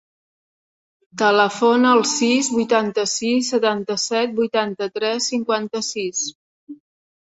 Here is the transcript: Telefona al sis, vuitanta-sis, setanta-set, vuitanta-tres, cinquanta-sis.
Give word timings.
Telefona 1.21 1.91
al 1.99 2.01
sis, 2.13 2.51
vuitanta-sis, 2.57 3.53
setanta-set, 3.55 4.37
vuitanta-tres, 4.43 5.33
cinquanta-sis. 5.35 6.31